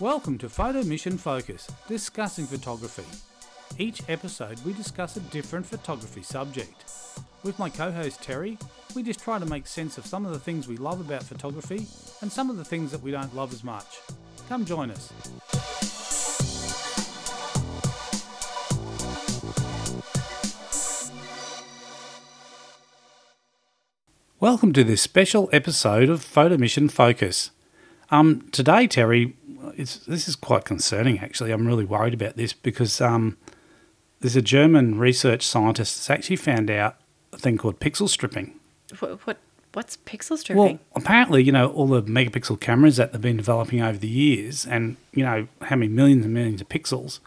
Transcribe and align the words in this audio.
Welcome 0.00 0.38
to 0.38 0.48
Photo 0.48 0.82
Mission 0.82 1.16
Focus, 1.16 1.70
discussing 1.86 2.46
photography. 2.46 3.04
Each 3.78 4.02
episode 4.08 4.58
we 4.64 4.72
discuss 4.72 5.16
a 5.16 5.20
different 5.20 5.64
photography 5.64 6.24
subject. 6.24 6.84
With 7.44 7.60
my 7.60 7.70
co 7.70 7.92
host 7.92 8.20
Terry, 8.20 8.58
we 8.96 9.04
just 9.04 9.20
try 9.20 9.38
to 9.38 9.46
make 9.46 9.68
sense 9.68 9.96
of 9.96 10.04
some 10.04 10.26
of 10.26 10.32
the 10.32 10.40
things 10.40 10.66
we 10.66 10.78
love 10.78 11.00
about 11.00 11.22
photography 11.22 11.86
and 12.22 12.32
some 12.32 12.50
of 12.50 12.56
the 12.56 12.64
things 12.64 12.90
that 12.90 13.02
we 13.02 13.12
don't 13.12 13.36
love 13.36 13.52
as 13.52 13.62
much. 13.62 14.00
Come 14.48 14.64
join 14.64 14.90
us. 14.90 15.12
Welcome 24.40 24.72
to 24.72 24.82
this 24.82 25.02
special 25.02 25.48
episode 25.52 26.08
of 26.08 26.24
Photo 26.24 26.56
Mission 26.56 26.88
Focus. 26.88 27.52
Um, 28.10 28.48
today, 28.50 28.86
Terry, 28.86 29.36
it's, 29.76 29.98
this 29.98 30.28
is 30.28 30.36
quite 30.36 30.64
concerning 30.64 31.18
actually. 31.18 31.50
I'm 31.50 31.66
really 31.66 31.84
worried 31.84 32.14
about 32.14 32.36
this 32.36 32.52
because 32.52 33.00
um, 33.00 33.36
there's 34.20 34.36
a 34.36 34.42
German 34.42 34.98
research 34.98 35.46
scientist 35.46 35.96
that's 35.96 36.10
actually 36.10 36.36
found 36.36 36.70
out 36.70 36.96
a 37.32 37.38
thing 37.38 37.58
called 37.58 37.80
pixel 37.80 38.08
stripping. 38.08 38.58
What, 38.98 39.26
what 39.26 39.38
what's 39.74 39.96
pixel 39.98 40.38
stripping? 40.38 40.62
Well, 40.62 40.78
apparently, 40.94 41.42
you 41.42 41.52
know, 41.52 41.68
all 41.68 41.88
the 41.88 42.02
megapixel 42.02 42.60
cameras 42.60 42.96
that 42.96 43.12
they've 43.12 43.20
been 43.20 43.36
developing 43.36 43.82
over 43.82 43.98
the 43.98 44.08
years, 44.08 44.66
and 44.66 44.96
you 45.12 45.24
know 45.24 45.48
how 45.62 45.76
many 45.76 45.88
millions 45.88 46.24
and 46.24 46.32
millions 46.32 46.60
of 46.60 46.68
pixels. 46.68 47.20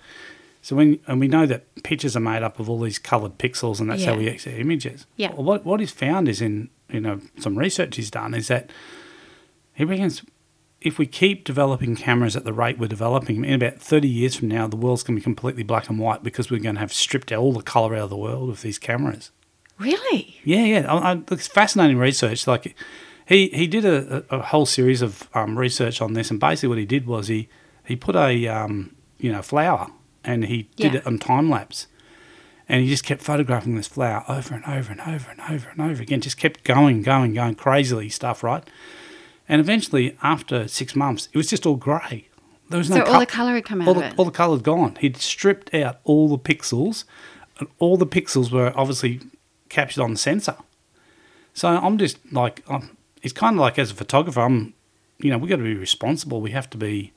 So 0.62 0.76
when 0.76 1.00
and 1.08 1.20
we 1.20 1.28
know 1.28 1.46
that 1.46 1.84
pictures 1.84 2.16
are 2.18 2.22
made 2.22 2.44
up 2.44 2.60
of 2.60 2.70
all 2.70 2.80
these 2.80 3.00
coloured 3.00 3.38
pixels, 3.38 3.80
and 3.80 3.90
that's 3.90 4.04
how 4.04 4.18
we 4.18 4.30
actually 4.30 4.60
images. 4.60 5.06
Yeah. 5.16 5.34
Well, 5.34 5.44
what 5.44 5.66
what 5.66 5.80
he's 5.80 5.92
found 5.92 6.28
is 6.28 6.42
in 6.42 6.70
you 6.90 7.00
know 7.00 7.22
some 7.40 7.58
research 7.58 7.96
he's 7.96 8.12
done 8.12 8.34
is 8.34 8.48
that 8.48 8.72
he 9.74 9.84
reckons 9.86 10.24
if 10.82 10.98
we 11.00 11.06
keep 11.08 11.44
developing 11.44 11.96
cameras 11.96 12.36
at 12.36 12.44
the 12.44 12.54
rate 12.54 12.78
we're 12.78 12.88
developing, 12.88 13.38
them, 13.42 13.46
in 13.46 13.54
about 13.62 13.80
30 13.82 14.08
years 14.08 14.36
from 14.36 14.48
now, 14.48 14.68
the 14.68 14.76
world's 14.78 15.04
going 15.04 15.16
to 15.16 15.20
be 15.20 15.24
completely 15.24 15.64
black 15.64 15.90
and 15.90 15.98
white 16.00 16.22
because 16.24 16.52
we're 16.52 16.60
going 16.60 16.76
to 16.76 16.80
have 16.82 16.94
stripped 16.94 17.32
all 17.32 17.52
the 17.54 17.64
colour 17.64 17.96
out 17.96 18.02
of 18.04 18.10
the 18.12 18.18
world 18.18 18.48
with 18.50 18.62
these 18.62 18.78
cameras. 18.78 19.32
really? 19.80 20.40
Yeah, 20.44 20.64
yeah. 20.64 20.92
I, 20.94 21.14
I, 21.14 21.22
it's 21.32 21.48
fascinating 21.48 21.98
research. 21.98 22.48
Like 22.48 22.76
he 23.28 23.50
he 23.50 23.68
did 23.68 23.86
a, 23.86 24.24
a 24.32 24.38
a 24.38 24.42
whole 24.42 24.66
series 24.66 25.02
of 25.02 25.28
um, 25.34 25.58
research 25.58 26.02
on 26.02 26.14
this, 26.14 26.30
and 26.32 26.40
basically 26.40 26.70
what 26.70 26.78
he 26.78 26.86
did 26.86 27.06
was 27.08 27.28
he 27.28 27.50
he 27.86 27.96
put 27.96 28.16
a 28.16 28.48
um, 28.48 28.96
you 29.20 29.32
know 29.32 29.42
flower 29.42 29.88
and 30.24 30.46
he 30.46 30.70
did 30.76 30.94
Yeah. 30.94 31.00
it 31.00 31.08
on 31.08 31.18
time 31.20 31.50
lapse, 31.50 31.88
and 32.70 32.82
he 32.84 32.88
just 32.90 33.04
kept 33.04 33.22
photographing 33.22 33.76
this 33.76 33.88
flower 33.88 34.24
over 34.30 34.54
and 34.56 34.64
over 34.66 34.92
and 34.92 35.02
over 35.02 35.30
and 35.32 35.42
over 35.50 35.70
and 35.70 35.82
over 35.82 36.02
again. 36.02 36.22
Just 36.22 36.38
kept 36.38 36.64
going, 36.64 37.02
going, 37.02 37.34
going 37.34 37.56
crazily 37.56 38.10
stuff, 38.10 38.44
right? 38.44 38.64
And 39.50 39.62
eventually, 39.62 40.18
after 40.22 40.68
six 40.68 40.96
months, 40.96 41.30
it 41.32 41.38
was 41.38 41.48
just 41.48 41.66
all 41.66 41.76
grey. 41.76 42.28
There 42.70 42.78
was 42.78 42.90
no 42.90 42.98
So 42.98 43.14
all 43.14 43.20
the 43.20 43.26
colour 43.26 43.56
had 43.56 43.66
come 43.66 43.82
out 43.82 43.88
all 43.88 43.96
of 43.96 44.02
the, 44.02 44.08
it. 44.08 44.14
all 44.18 44.26
the 44.26 44.32
colour's 44.32 44.62
gone. 44.62 44.98
He'd 45.00 45.18
stripped 45.18 45.74
out 45.74 46.00
all 46.04 46.28
the 46.28 46.38
pixels, 46.38 47.06
and 47.60 47.70
all 47.80 47.98
the 47.98 48.08
pixels 48.08 48.52
were 48.52 48.74
obviously 48.76 49.22
captured 49.70 50.02
on 50.02 50.12
the 50.12 50.18
sensor. 50.18 50.58
So 51.54 51.70
I'm 51.70 51.98
just 51.98 52.18
like, 52.32 52.62
I'm, 52.70 52.98
it's 53.24 53.34
kind 53.34 53.56
of 53.56 53.62
like 53.62 53.80
as 53.80 53.92
a 53.92 53.96
photographer, 53.96 54.42
I'm, 54.42 54.74
you 55.18 55.32
know, 55.32 55.38
we've 55.38 55.50
got 55.50 55.58
to 55.58 55.64
be 55.64 55.76
responsible. 55.76 56.42
We 56.42 56.52
have 56.52 56.70
to 56.72 56.78
be, 56.78 57.14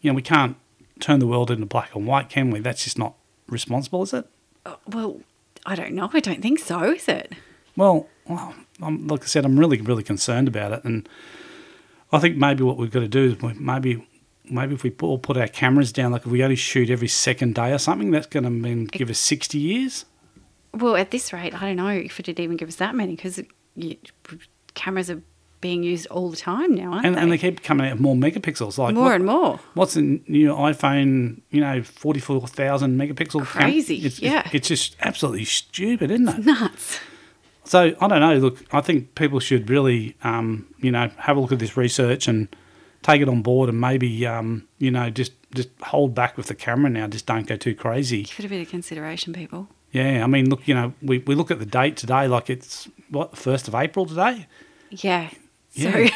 you 0.00 0.10
know, 0.10 0.14
we 0.14 0.22
can't 0.22 0.56
turn 0.98 1.20
the 1.20 1.26
world 1.26 1.50
into 1.50 1.66
black 1.66 1.94
and 1.94 2.06
white, 2.06 2.28
can 2.28 2.50
we? 2.50 2.60
That's 2.60 2.84
just 2.84 2.98
not 2.98 3.14
responsible, 3.48 4.02
is 4.02 4.12
it? 4.12 4.26
Oh, 4.66 4.78
well, 4.88 5.20
I 5.64 5.74
don't 5.76 5.92
know. 5.92 6.10
I 6.12 6.20
don't 6.20 6.42
think 6.42 6.58
so. 6.58 6.82
Is 6.92 7.08
it? 7.08 7.32
Well, 7.76 8.08
well 8.26 8.54
I'm, 8.82 9.06
like 9.06 9.22
I 9.22 9.26
said, 9.26 9.44
I'm 9.44 9.58
really, 9.58 9.80
really 9.80 10.02
concerned 10.02 10.48
about 10.48 10.72
it, 10.72 10.84
and 10.84 11.08
I 12.12 12.18
think 12.18 12.36
maybe 12.36 12.62
what 12.64 12.76
we've 12.76 12.90
got 12.90 13.00
to 13.00 13.08
do 13.08 13.24
is 13.40 13.58
maybe, 13.60 14.06
maybe 14.44 14.74
if 14.74 14.82
we 14.82 14.92
all 15.02 15.18
put 15.18 15.36
our 15.36 15.46
cameras 15.48 15.92
down, 15.92 16.12
like 16.12 16.22
if 16.26 16.32
we 16.32 16.42
only 16.42 16.56
shoot 16.56 16.90
every 16.90 17.08
second 17.08 17.54
day 17.54 17.72
or 17.72 17.78
something, 17.78 18.10
that's 18.10 18.26
going 18.26 18.44
to 18.44 18.50
mean 18.50 18.86
give 18.86 19.10
us 19.10 19.18
60 19.18 19.58
years. 19.58 20.04
Well, 20.74 20.96
at 20.96 21.10
this 21.10 21.32
rate, 21.32 21.54
I 21.54 21.66
don't 21.66 21.76
know 21.76 21.88
if 21.88 22.18
it'd 22.20 22.38
even 22.40 22.56
give 22.56 22.68
us 22.68 22.76
that 22.76 22.94
many 22.94 23.16
because 23.16 23.40
cameras 24.74 25.10
are 25.10 25.22
being 25.60 25.82
used 25.82 26.06
all 26.06 26.30
the 26.30 26.36
time 26.38 26.74
now, 26.74 26.92
aren't 26.92 27.04
And, 27.06 27.14
they? 27.16 27.20
and 27.20 27.32
they 27.32 27.36
keep 27.38 27.62
coming 27.62 27.86
out 27.86 27.92
with 27.92 28.00
more 28.00 28.14
megapixels. 28.14 28.78
Like 28.78 28.94
more 28.94 29.04
what- 29.04 29.14
and 29.16 29.26
more. 29.26 29.60
What's 29.74 29.94
the 29.94 30.20
new 30.26 30.52
iPhone? 30.54 31.42
You 31.50 31.60
know, 31.60 31.82
forty-four 31.82 32.46
thousand 32.46 32.98
megapixel. 32.98 33.44
cam- 33.46 33.62
Crazy, 33.62 33.96
it's, 33.96 34.20
yeah. 34.20 34.48
It's, 34.52 34.68
just 34.68 34.96
absolutely 35.00 35.44
stupid, 35.44 36.10
isn't 36.10 36.28
it? 36.28 36.44
Nuts. 36.46 36.98
So 37.70 37.94
I 38.00 38.08
don't 38.08 38.18
know. 38.18 38.34
Look, 38.38 38.64
I 38.74 38.80
think 38.80 39.14
people 39.14 39.38
should 39.38 39.70
really, 39.70 40.16
um, 40.24 40.66
you 40.80 40.90
know, 40.90 41.08
have 41.18 41.36
a 41.36 41.40
look 41.40 41.52
at 41.52 41.60
this 41.60 41.76
research 41.76 42.26
and 42.26 42.48
take 43.02 43.22
it 43.22 43.28
on 43.28 43.42
board, 43.42 43.68
and 43.68 43.80
maybe, 43.80 44.26
um, 44.26 44.66
you 44.78 44.90
know, 44.90 45.08
just 45.08 45.34
just 45.54 45.68
hold 45.80 46.12
back 46.12 46.36
with 46.36 46.46
the 46.46 46.56
camera 46.56 46.90
now. 46.90 47.06
Just 47.06 47.26
don't 47.26 47.46
go 47.46 47.56
too 47.56 47.76
crazy. 47.76 48.24
Give 48.24 48.40
it 48.40 48.44
a 48.46 48.48
bit 48.48 48.62
of 48.62 48.68
consideration, 48.68 49.32
people. 49.32 49.68
Yeah, 49.92 50.24
I 50.24 50.26
mean, 50.26 50.50
look, 50.50 50.66
you 50.66 50.74
know, 50.74 50.94
we, 51.00 51.18
we 51.18 51.36
look 51.36 51.52
at 51.52 51.60
the 51.60 51.64
date 51.64 51.96
today, 51.96 52.26
like 52.26 52.50
it's 52.50 52.88
what 53.08 53.30
the 53.30 53.36
first 53.36 53.68
of 53.68 53.76
April 53.76 54.04
today. 54.04 54.48
Yeah. 54.90 55.30
So 55.70 55.88
Yeah. 55.90 56.10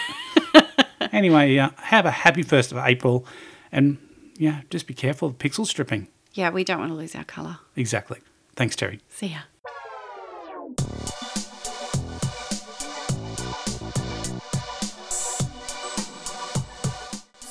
Anyway, 1.12 1.56
uh, 1.59 1.70
have 1.76 2.04
a 2.04 2.10
happy 2.10 2.43
first 2.43 2.72
of 2.72 2.78
April, 2.78 3.25
and 3.70 3.98
yeah, 4.37 4.62
just 4.70 4.88
be 4.88 4.94
careful 4.94 5.28
of 5.28 5.38
pixel 5.38 5.64
stripping. 5.64 6.09
yeah, 6.32 6.50
we 6.50 6.64
don't 6.64 6.81
want 6.81 6.91
to 6.91 6.97
lose 6.97 7.14
our 7.14 7.22
colour. 7.22 7.59
Exactly. 7.76 8.19
Thanks, 8.56 8.75
Terry. 8.75 8.98
See 9.09 9.28
ya. 9.28 9.43